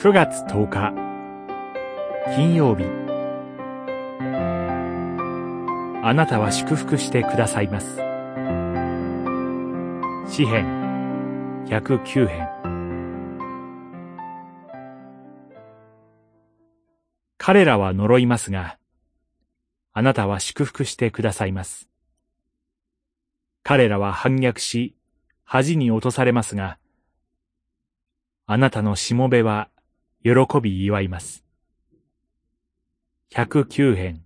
[0.00, 0.94] 9月10日。
[2.36, 2.84] 金曜日。
[6.04, 7.96] あなたは祝福してくださいます。
[10.32, 12.48] 詩編109編。
[17.36, 18.78] 彼らは呪いますが
[19.94, 21.88] あなたは祝福してくださいます。
[23.64, 24.94] 彼らは反逆し
[25.42, 26.78] 恥に落とされますが
[28.46, 29.68] あなたのしもべは
[30.28, 31.42] 喜び祝います。
[33.32, 34.20] 109編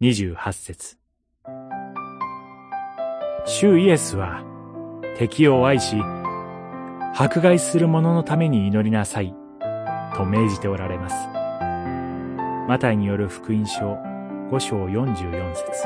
[0.00, 0.96] 28節
[3.46, 4.44] 主イエスは
[5.16, 5.96] 敵を愛し、
[7.16, 9.34] 迫害する者のために祈りなさい
[10.16, 11.16] と命じておられます。
[12.68, 13.80] マタイによる福音書
[14.50, 15.82] 5章44節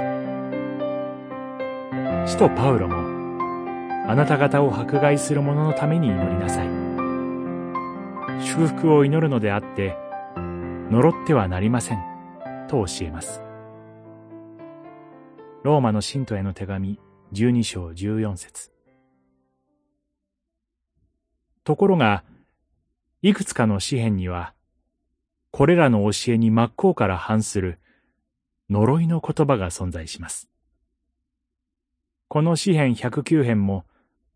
[2.27, 2.97] 使徒パウロも
[4.10, 6.89] あなた方を迫害する者のために祈りなさい。
[8.42, 9.96] 祝福を祈るのであって、
[10.91, 12.02] 呪ってはなりません、
[12.69, 13.42] と教えます。
[15.62, 16.98] ローマの信徒への手紙、
[17.32, 18.70] 12章14節
[21.64, 22.24] ところが、
[23.22, 24.54] いくつかの詩篇には、
[25.50, 27.78] これらの教えに真っ向から反する
[28.70, 30.48] 呪いの言葉が存在します。
[32.28, 33.84] この詩篇109編も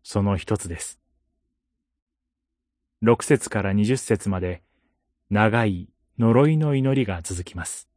[0.03, 0.99] その一つです。
[3.03, 4.61] 6節から20節まで
[5.29, 7.89] 長い呪いの祈りが続きます。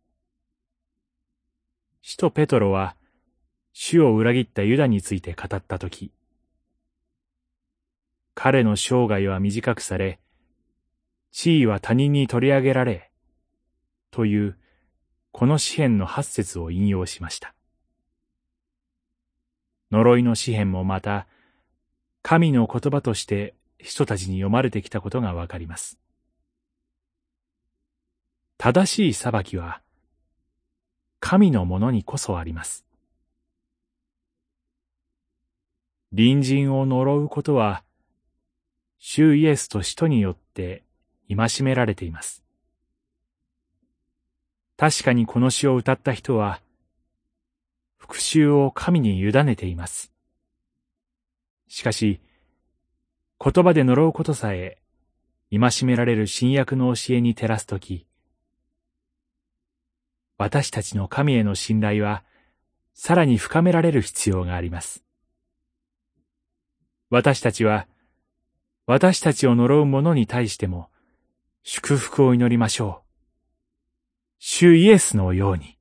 [2.03, 2.97] 使徒ペトロは
[3.73, 6.11] 主を裏切ったユダについて語ったとき、
[8.35, 10.19] 彼の生涯は短くされ、
[11.31, 13.11] 地位は他人に取り上げられ、
[14.11, 14.57] という
[15.33, 17.55] この詩篇の八節を引用しました。
[19.91, 21.27] 呪いの詩篇もまた、
[22.23, 25.99] 神の言葉として人たちに読まれてきたことがわかります。
[28.57, 29.81] 正しい裁きは、
[31.21, 32.85] 神のものにこそあります。
[36.11, 37.85] 隣人を呪うことは、
[38.99, 40.83] 主イエスと使徒によって
[41.29, 42.43] 戒められています。
[44.77, 46.61] 確かにこの詩を歌った人は、
[47.97, 50.13] 復讐を神に委ねています。
[51.69, 52.21] しかし、
[53.41, 54.79] 言葉で呪うことさえ、
[55.51, 58.05] 戒められる新約の教えに照らすとき、
[60.39, 62.25] 私たちの神への信頼は、
[62.95, 65.05] さらに深められる必要があります。
[67.11, 67.87] 私たちは、
[68.87, 70.91] 私たちを呪う者に対しても、
[71.63, 73.09] 祝福を祈りましょう。
[74.41, 75.78] 主イエスのように。